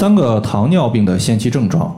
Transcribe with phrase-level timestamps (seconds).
[0.00, 1.94] 三个糖尿病的先期症状，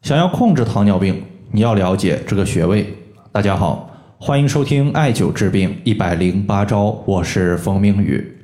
[0.00, 2.86] 想要控制糖尿病，你要了解这个穴位。
[3.30, 8.34] 大家好，欢迎收听艾灸治病一百零八招，我是冯明宇。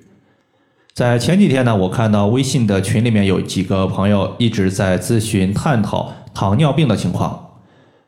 [0.93, 7.53] 在前几天呢，我看到微信的群里面有几个朋友一直在咨询探讨糖尿病的情况，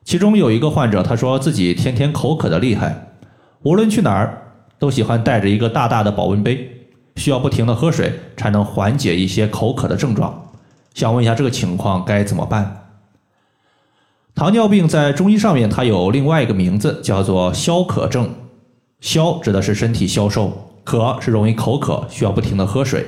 [0.04, 3.14] 其中有一个患者他说自己天天口渴的厉害，
[3.62, 4.42] 无论去哪儿
[4.78, 6.68] 都喜欢带着一个大大的保温杯，
[7.16, 10.38] 需要不停的喝水才能缓解一些口渴的症状。
[10.94, 12.78] 想问一下，这个情况该怎么办？
[14.34, 18.30] 糖尿病在中医上面，它有另外一个名字，叫做消渴症。
[19.00, 23.04] 消指的是身体消瘦，渴是容易口渴，需要不停的喝水。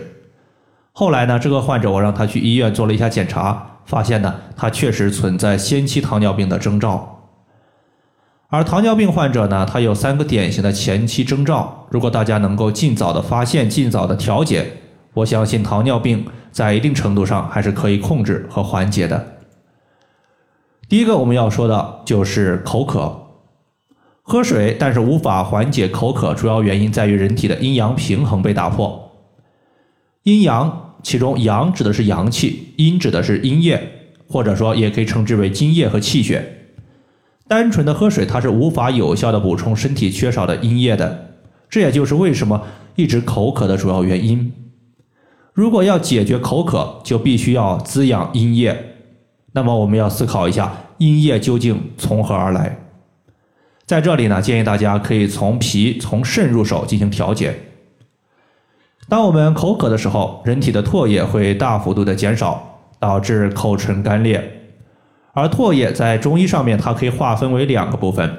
[0.92, 7.10] 后来呢，这个患者我让他去医院做了一下检查，发现呢，他确实存在先期糖尿病的征兆。
[8.48, 14.70] 而糖尿病患者呢，他有三个典型的前期征兆，如果大家能够尽早的发现，尽早的调节。
[15.14, 19.38] 我相信糖尿病在一定程度上还是可以控制和缓解的。
[20.88, 23.28] 第一个我们要说的就是口渴，
[24.22, 29.12] 喝水但是无法缓解口渴，主要原因在于人体的阴阳平衡被打破。
[30.24, 36.72] 阴阳其中阳指的是阳气，阴指的是阴液，或者说也可以称之为津液和气血。
[37.46, 41.36] 单纯的喝水它是无法有效的补充身体缺少的阴液的，
[41.68, 42.66] 这也就是为什么
[42.96, 44.52] 一直口渴的主要原因。
[45.54, 48.96] 如果要解决口渴，就必须要滋养阴液。
[49.52, 52.76] 那么我们要思考一下，阴液究竟从何而来？
[53.86, 57.54] 在这里呢，建议大家可以从脾、从肾入手进行调节。
[59.08, 64.62] 当我们口渴的时候，人体的唾液会大幅度的减少，导致口唇干裂。
[65.34, 68.38] 而唾液在中医上面，它可以划分为两个部分，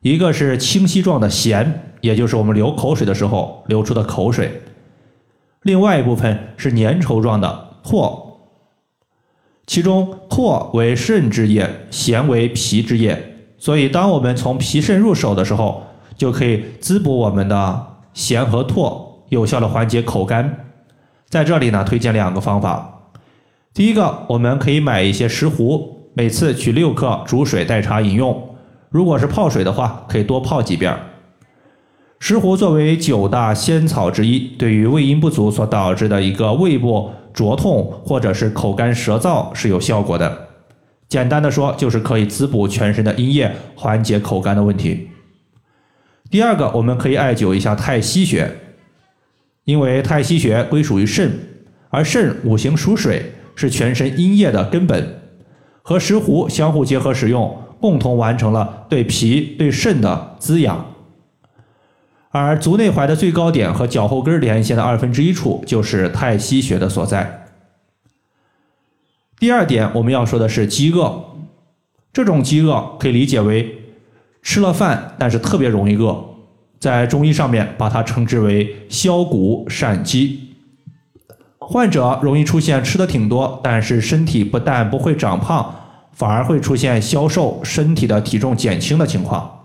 [0.00, 1.64] 一个是清晰状的涎，
[2.00, 4.60] 也就是我们流口水的时候流出的口水。
[5.66, 8.16] 另外一部分是粘稠状的唾，
[9.66, 13.20] 其中唾为肾之液，涎为脾之液，
[13.58, 15.82] 所以当我们从脾肾入手的时候，
[16.16, 18.96] 就可以滋补我们的涎和唾，
[19.30, 20.66] 有效的缓解口干。
[21.28, 23.10] 在这里呢，推荐两个方法。
[23.74, 28.50] 第一个，我们可以买一些石斛，每次取六克，煮水代茶饮用。
[28.88, 30.96] 如果是泡水的话，可以多泡几遍。
[32.18, 40.48] 石斛作为九大仙草之一，对于胃阴不足所导致的一个胃部灼痛或者是口干舌燥是有效果的。
[41.08, 45.08] 简单的说，就是可以滋补全身的阴液，缓解口干的问题。
[46.30, 48.50] 第二个，我们可以艾灸一下太溪穴，
[49.64, 51.30] 因为太溪穴归属于肾，
[51.90, 55.20] 而肾五行属水，是全身阴液的根本，
[55.82, 60.84] 和石斛相互结合使用，共同完成了对脾对肾的滋养。
[62.38, 67.46] 而足内踝的最高点和脚后跟连线的二分之一处就是太溪穴的所在。
[69.38, 71.24] 第二点，我们要说的是饥饿，
[72.12, 73.78] 这种饥饿可以理解为
[74.42, 76.24] 吃了饭，但是特别容易饿，
[76.80, 80.54] 在中医上面把它称之为消谷善饥。
[81.58, 85.74] 患者容易出现吃的挺多，但是身体不但不会长胖，
[86.12, 89.55] 反而会出现消瘦，身体的体重减轻的情况。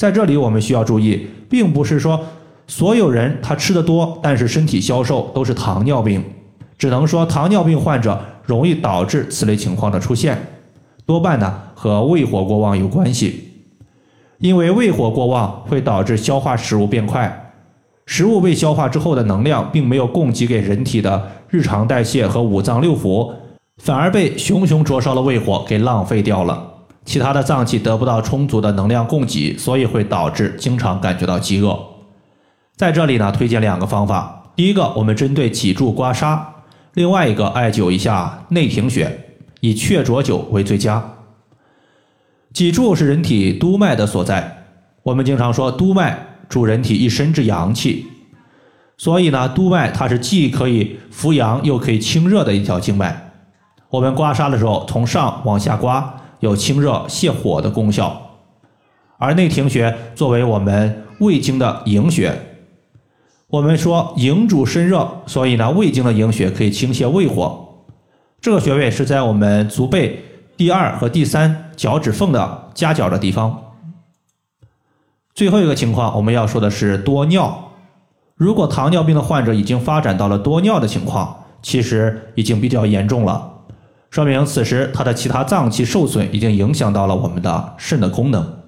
[0.00, 2.18] 在这里，我们需要注意，并不是说
[2.66, 6.24] 所有人他吃的多，但是身体消瘦都是糖尿病，
[6.78, 10.38] 只能说糖尿病患者容易导致此类情况的出现，
[11.04, 13.50] 多半呢和胃火过旺有关系，
[14.38, 17.52] 因为胃火过旺会导致消化食物变快，
[18.06, 23.30] 食物被消化之后的能量并没有供给给人体的日常代谢和五脏六腑，
[23.76, 26.69] 反而被熊熊灼烧的胃火给浪费掉了。
[27.04, 31.78] 其他的脏器得不到充足的能量供给，所以会导致经常感觉到饥饿。
[32.76, 36.38] 在这里呢，推荐两个方法：第一个，我们针对脊柱刮痧；
[36.94, 39.26] 另外一个，艾灸一下内庭穴，
[39.60, 41.14] 以雀啄灸为最佳。
[42.52, 44.64] 脊柱是人体督脉的所在，
[45.02, 48.06] 我们经常说督脉主人体一身之阳气，
[48.98, 53.32] 所以呢，督脉它是既可以扶阳又可以清热的一条经脉。
[53.88, 56.19] 我们刮痧的时候，从上往下刮。
[56.40, 58.20] 有清热泻火的功效，
[59.18, 62.32] 而内庭穴作为我们胃经的营穴，
[63.48, 67.68] 我们说营主身热，所以呢，胃经的营穴可以清泻胃火。
[68.40, 70.24] 这个穴位是在我们足背
[70.56, 73.74] 第二和第三脚趾缝的夹角的地方。
[75.34, 77.72] 最后一个情况，我们要说的是多尿。
[78.34, 83.59] 如果糖尿病的患者已经发展到了多尿的情况，其实已经比较严重了。
[84.10, 88.58] 说明此时他的其他脏器受损，已经影响到了我们的肾的功能。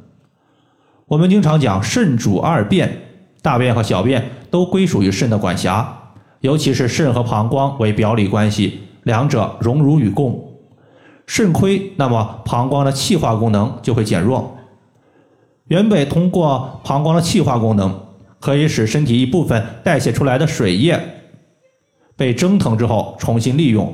[1.07, 3.03] 我们经常讲肾主二便，
[3.43, 5.99] 大便和小便都归属于肾的管辖，
[6.41, 10.49] 尤其是肾和膀胱为表里关系，两者荣辱与共。
[11.27, 14.57] 肾亏，那么膀胱的气化功能就会减弱。
[15.67, 17.99] 原本通过膀胱的气化功能，
[18.39, 21.01] 可以使身体一部分代谢出来的水液
[22.17, 23.93] 被蒸腾之后重新利用。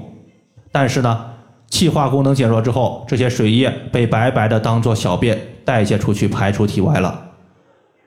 [0.71, 1.25] 但是呢，
[1.71, 7.27] 气化功能减弱之后，这些水液被白白的当做小便代谢出去，排出体外了。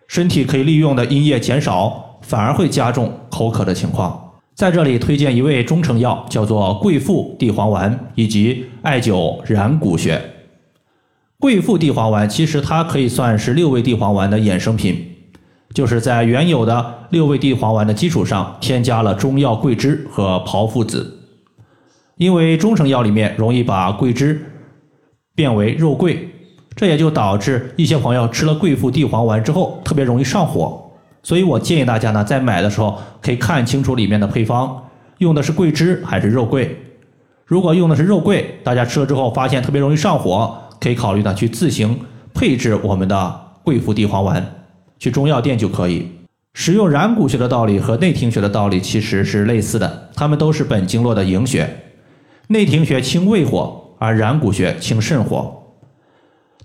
[0.08, 4.32] 身体可以利用的阴液减少，反而会加重口渴的情况。
[4.54, 10.22] 在这里推荐一味中成药，叫做桂附地黄丸以及艾灸然谷穴。
[11.40, 15.16] 桂附地黄丸其实它可以算是六味地黄丸的衍生品，
[15.74, 21.21] 就是在原有的六味地黄丸的基础上，添加了中药桂枝和炮附子。
[22.22, 24.40] 因为中成药里面容易把桂枝
[25.34, 26.30] 变为肉桂，
[26.76, 30.80] 这也就导致一些朋友吃了桂附地黄丸之后特别容易上火。
[31.24, 34.84] 所以我建议大家呢，在买的时候可以看清楚里面的配方，
[35.18, 36.78] 用的是桂枝还是肉桂。
[37.44, 42.02] 如果用的是肉桂，大家吃了之后发现特别容易上火，可以考虑呢去自行
[42.36, 44.46] 配置我们的桂附地黄丸，
[45.00, 46.08] 去中药店就可以。
[46.54, 51.68] 使用然谷穴的道理和内庭穴的道理其实是类似的，它们都是本经络的营穴。
[52.52, 55.58] 内庭穴清胃火，而然谷穴清肾火。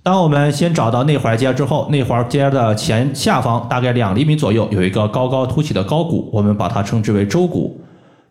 [0.02, 7.80] 当我们先找到内踝尖之后，内踝尖的前下方大概两厘米左右有一个高高凸起的高骨，我们把它称之为舟骨。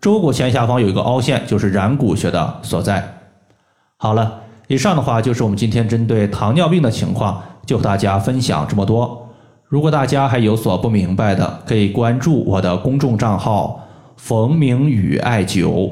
[0.02, 3.22] 舟骨前下方有一个凹陷，就是然谷穴的所在。
[3.98, 9.30] 好了，以上的话就是我们今天针对糖尿病的情况，就和大家分享这么多。
[9.68, 13.82] 如果大家还有所不明白的，可以关注我的公众账号
[14.16, 15.92] “冯明宇艾灸”，